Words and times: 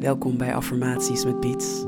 Welkom 0.00 0.36
bij 0.36 0.54
Affirmaties 0.54 1.24
met 1.24 1.40
Beats. 1.40 1.84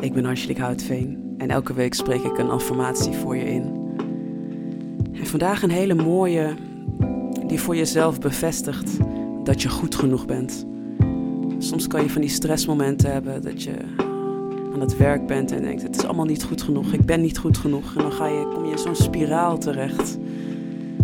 Ik 0.00 0.12
ben 0.12 0.24
Angelique 0.24 0.62
Houtveen 0.62 1.34
en 1.38 1.50
elke 1.50 1.74
week 1.74 1.94
spreek 1.94 2.22
ik 2.22 2.38
een 2.38 2.50
affirmatie 2.50 3.12
voor 3.12 3.36
je 3.36 3.44
in. 3.44 3.90
En 5.12 5.26
vandaag 5.26 5.62
een 5.62 5.70
hele 5.70 5.94
mooie 5.94 6.54
die 7.46 7.60
voor 7.60 7.76
jezelf 7.76 8.20
bevestigt 8.20 8.96
dat 9.44 9.62
je 9.62 9.68
goed 9.68 9.94
genoeg 9.94 10.26
bent. 10.26 10.66
Soms 11.58 11.86
kan 11.86 12.02
je 12.02 12.10
van 12.10 12.20
die 12.20 12.30
stressmomenten 12.30 13.12
hebben 13.12 13.42
dat 13.42 13.62
je 13.62 13.74
aan 14.74 14.80
het 14.80 14.96
werk 14.96 15.26
bent 15.26 15.52
en 15.52 15.62
denkt: 15.62 15.82
het 15.82 15.96
is 15.96 16.04
allemaal 16.04 16.24
niet 16.24 16.44
goed 16.44 16.62
genoeg, 16.62 16.92
ik 16.92 17.04
ben 17.04 17.20
niet 17.20 17.38
goed 17.38 17.58
genoeg. 17.58 17.96
En 17.96 18.02
dan 18.02 18.12
ga 18.12 18.26
je, 18.26 18.48
kom 18.54 18.64
je 18.64 18.70
in 18.70 18.78
zo'n 18.78 18.96
spiraal 18.96 19.58
terecht. 19.58 20.18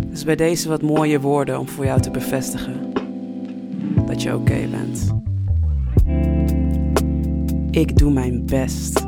Dus 0.09 0.23
bij 0.23 0.35
deze 0.35 0.69
wat 0.69 0.81
mooie 0.81 1.19
woorden 1.19 1.59
om 1.59 1.67
voor 1.67 1.85
jou 1.85 2.01
te 2.01 2.11
bevestigen 2.11 2.93
dat 4.05 4.21
je 4.21 4.35
oké 4.35 4.67
bent. 4.71 5.23
Ik 7.75 7.97
doe 7.97 8.11
mijn 8.11 8.45
best. 8.45 9.05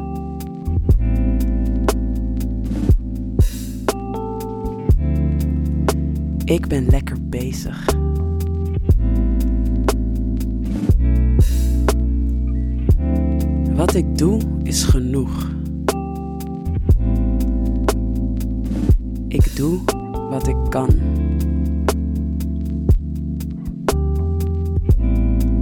Ik 6.43 6.67
ben 6.67 6.85
lekker 6.85 7.17
bezig. 7.29 7.85
Wat 13.75 13.93
ik 13.93 14.17
doe 14.17 14.41
is 14.63 14.83
genoeg. 14.83 15.51
Ik 19.27 19.55
doe 19.55 19.79
wat 20.29 20.47
ik 20.47 20.57
kan. 20.69 20.89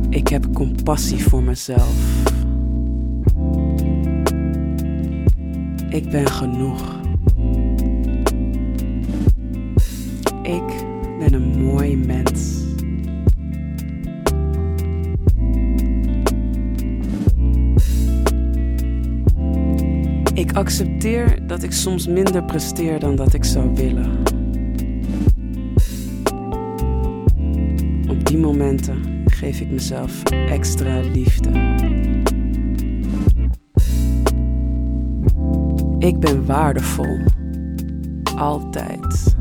Ik 0.10 0.28
heb 0.28 0.54
compassie 0.54 1.24
voor 1.24 1.44
mezelf. 1.44 2.34
Ik 5.96 6.10
ben 6.10 6.28
genoeg. 6.28 7.00
Ik 10.44 10.86
ben 11.20 11.34
een 11.34 11.64
mooi 11.64 11.98
mens. 11.98 12.64
Ik 20.34 20.54
accepteer 20.54 21.48
dat 21.48 21.64
ik 21.64 21.72
soms 21.72 22.08
minder 22.08 22.44
presteer 22.44 23.00
dan 23.00 23.16
dat 23.16 23.34
ik 23.34 23.44
zou 23.44 23.74
willen. 23.74 24.12
Op 28.10 28.26
die 28.26 28.38
momenten 28.38 29.24
geef 29.26 29.60
ik 29.60 29.72
mezelf 29.72 30.24
extra 30.24 31.00
liefde. 31.00 31.52
Ik 36.00 36.20
ben 36.20 36.46
waardevol. 36.46 37.18
Altijd. 38.38 39.36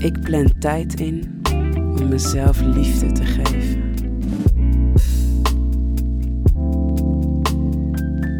Ik 0.00 0.20
plan 0.20 0.50
tijd 0.58 1.00
in 1.00 1.40
om 1.98 2.08
mezelf 2.08 2.60
liefde 2.60 3.12
te 3.12 3.24
geven. 3.24 3.82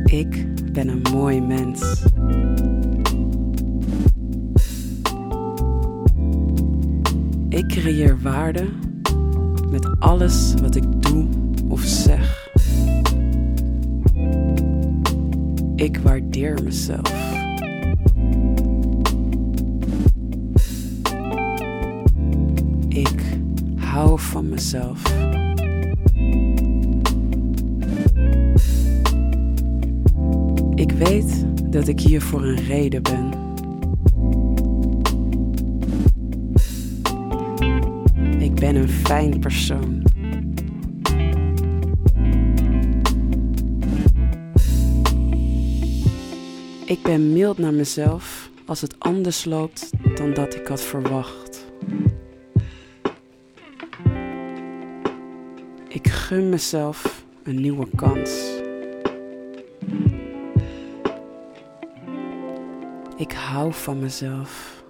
Ik 0.04 0.46
ben 0.72 0.88
een 0.88 1.02
mooi 1.12 1.40
mens. 1.40 2.04
Ik 7.48 7.68
creëer 7.68 8.20
waarde 8.20 8.68
met 9.70 10.00
alles 10.00 10.54
wat 10.60 10.74
ik 10.74 11.02
doe 11.02 11.26
of 11.68 11.80
zeg. 11.80 12.43
Ik 15.84 15.96
waardeer 15.96 16.62
mezelf. 16.62 17.12
Ik 22.88 23.22
hou 23.76 24.20
van 24.20 24.48
mezelf. 24.48 25.02
Ik 30.74 30.92
weet 30.92 31.46
dat 31.70 31.88
ik 31.88 32.00
hier 32.00 32.22
voor 32.22 32.44
een 32.44 32.64
reden 32.64 33.02
ben. 33.02 33.32
Ik 38.38 38.54
ben 38.54 38.76
een 38.76 38.88
fijn 38.88 39.38
persoon. 39.38 40.13
Ik 46.94 47.02
ben 47.02 47.32
mild 47.32 47.58
naar 47.58 47.72
mezelf 47.72 48.50
als 48.66 48.80
het 48.80 48.94
anders 48.98 49.44
loopt 49.44 49.90
dan 50.16 50.34
dat 50.34 50.54
ik 50.54 50.66
had 50.66 50.80
verwacht. 50.80 51.64
Ik 55.88 56.08
gun 56.08 56.48
mezelf 56.48 57.24
een 57.42 57.60
nieuwe 57.60 57.88
kans. 57.96 58.60
Ik 63.16 63.32
hou 63.32 63.72
van 63.72 63.98
mezelf. 63.98 64.84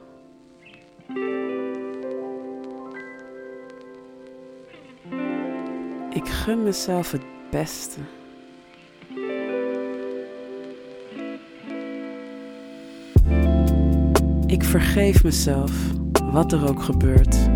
Ik 6.10 6.28
gun 6.28 6.62
mezelf 6.62 7.10
het 7.10 7.24
beste. 7.50 8.00
Ik 14.46 14.64
vergeef 14.64 15.24
mezelf, 15.24 15.72
wat 16.32 16.52
er 16.52 16.68
ook 16.68 16.82
gebeurt. 16.82 17.50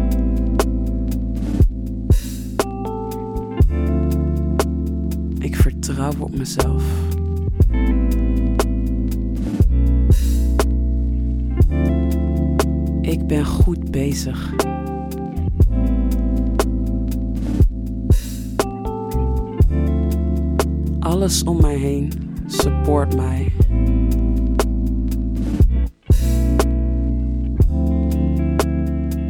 Ik 5.38 5.56
vertrouw 5.56 6.12
op 6.18 6.36
mezelf. 6.36 6.84
Ik 13.00 13.26
ben 13.26 13.44
goed 13.44 13.90
bezig. 13.90 14.54
Alles 20.98 21.42
om 21.44 21.60
mij 21.60 21.76
heen 21.76 22.12
support 22.46 23.16
mij. 23.16 23.52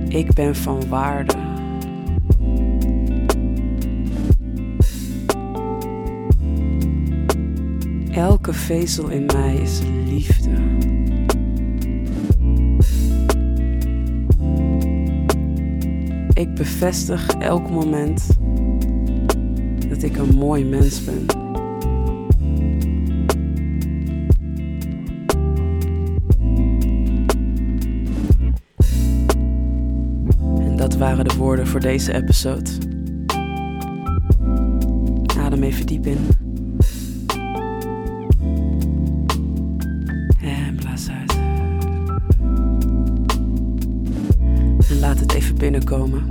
Ik 0.09 0.33
ben 0.33 0.57
van 0.57 0.89
waarde. 0.89 1.35
Elke 8.11 8.53
vezel 8.53 9.09
in 9.09 9.27
mij 9.27 9.55
is 9.55 9.81
liefde. 10.07 10.51
Ik 16.33 16.55
bevestig 16.55 17.35
elk 17.39 17.71
moment 17.71 18.27
dat 19.89 20.03
ik 20.03 20.17
een 20.17 20.37
mooi 20.37 20.65
mens 20.65 21.05
ben. 21.05 21.38
De 31.24 31.36
woorden 31.36 31.66
voor 31.66 31.80
deze 31.80 32.15
episode. 32.15 32.70
Adem 35.41 35.62
even 35.62 35.86
diep 35.86 36.06
in. 36.06 36.18
En 40.41 40.76
blaas 40.76 41.09
uit. 41.10 41.38
En 44.91 44.98
laat 45.00 45.20
het 45.20 45.32
even 45.34 45.59
binnenkomen. 45.59 46.26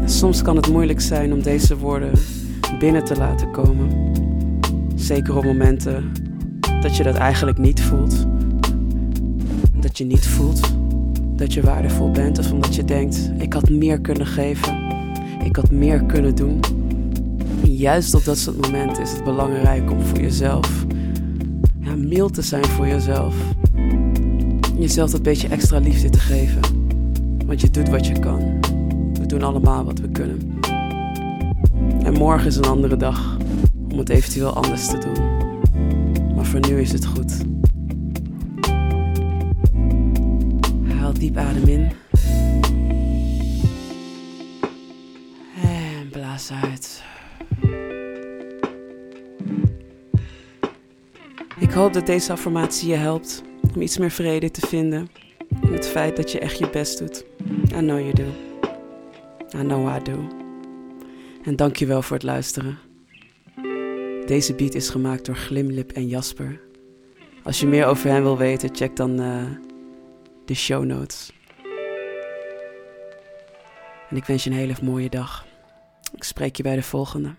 En 0.00 0.08
soms 0.08 0.42
kan 0.42 0.56
het 0.56 0.68
moeilijk 0.68 1.00
zijn 1.00 1.32
om 1.32 1.42
deze 1.42 1.76
woorden 1.76 2.12
binnen 2.78 3.04
te 3.04 3.16
laten 3.16 3.50
komen. 3.50 4.12
Zeker 4.94 5.36
op 5.36 5.44
momenten 5.44 6.12
dat 6.80 6.96
je 6.96 7.02
dat 7.02 7.14
eigenlijk 7.14 7.58
niet 7.58 7.82
voelt. 7.82 8.26
Dat 9.92 10.00
je 10.00 10.06
niet 10.06 10.26
voelt 10.26 10.60
dat 11.36 11.52
je 11.52 11.62
waardevol 11.62 12.10
bent 12.10 12.38
of 12.38 12.52
omdat 12.52 12.74
je 12.74 12.84
denkt: 12.84 13.30
ik 13.38 13.52
had 13.52 13.70
meer 13.70 14.00
kunnen 14.00 14.26
geven, 14.26 14.78
ik 15.44 15.56
had 15.56 15.70
meer 15.70 16.04
kunnen 16.04 16.34
doen. 16.34 16.60
En 17.62 17.74
juist 17.74 18.14
op 18.14 18.24
dat 18.24 18.38
soort 18.38 18.60
momenten 18.60 19.02
is 19.02 19.12
het 19.12 19.24
belangrijk 19.24 19.90
om 19.90 20.00
voor 20.00 20.20
jezelf 20.20 20.86
ja, 21.80 21.94
mild 21.94 22.34
te 22.34 22.42
zijn 22.42 22.64
voor 22.64 22.86
jezelf. 22.86 23.34
jezelf 24.78 25.10
dat 25.10 25.22
beetje 25.22 25.48
extra 25.48 25.78
liefde 25.78 26.10
te 26.10 26.20
geven. 26.20 26.60
Want 27.46 27.60
je 27.60 27.70
doet 27.70 27.88
wat 27.88 28.06
je 28.06 28.18
kan. 28.18 28.60
We 29.12 29.26
doen 29.26 29.42
allemaal 29.42 29.84
wat 29.84 29.98
we 29.98 30.08
kunnen. 30.08 30.60
En 32.02 32.12
morgen 32.12 32.46
is 32.46 32.56
een 32.56 32.64
andere 32.64 32.96
dag 32.96 33.36
om 33.90 33.98
het 33.98 34.08
eventueel 34.08 34.54
anders 34.54 34.86
te 34.86 34.98
doen. 34.98 36.34
Maar 36.34 36.44
voor 36.44 36.60
nu 36.60 36.80
is 36.80 36.92
het 36.92 37.06
goed. 37.06 37.51
Diep 41.22 41.36
adem 41.36 41.68
in. 41.68 41.90
En 45.62 46.08
blaas 46.10 46.50
uit. 46.62 47.02
Ik 51.58 51.70
hoop 51.70 51.92
dat 51.92 52.06
deze 52.06 52.32
affirmatie 52.32 52.88
je 52.88 52.94
helpt 52.94 53.42
om 53.74 53.82
iets 53.82 53.98
meer 53.98 54.10
vrede 54.10 54.50
te 54.50 54.66
vinden 54.66 55.08
in 55.60 55.72
het 55.72 55.86
feit 55.86 56.16
dat 56.16 56.32
je 56.32 56.38
echt 56.38 56.58
je 56.58 56.70
best 56.70 56.98
doet. 56.98 57.24
I 57.74 57.78
know 57.78 57.98
you 57.98 58.12
do. 58.12 58.26
I 59.58 59.62
know 59.62 59.96
I 59.96 60.02
do. 60.02 60.28
En 61.44 61.56
dankjewel 61.56 62.02
voor 62.02 62.16
het 62.16 62.24
luisteren. 62.24 62.78
Deze 64.26 64.54
beat 64.54 64.74
is 64.74 64.90
gemaakt 64.90 65.26
door 65.26 65.36
Glimlip 65.36 65.92
en 65.92 66.06
Jasper. 66.06 66.60
Als 67.42 67.60
je 67.60 67.66
meer 67.66 67.86
over 67.86 68.10
hen 68.10 68.22
wil 68.22 68.38
weten, 68.38 68.74
check 68.74 68.96
dan 68.96 69.20
uh, 69.20 69.42
de 70.52 70.58
show 70.58 70.84
notes. 70.84 71.32
En 74.10 74.16
ik 74.16 74.24
wens 74.24 74.44
je 74.44 74.50
een 74.50 74.56
hele 74.56 74.74
mooie 74.82 75.08
dag. 75.08 75.46
Ik 76.14 76.24
spreek 76.24 76.56
je 76.56 76.62
bij 76.62 76.74
de 76.74 76.82
volgende. 76.82 77.34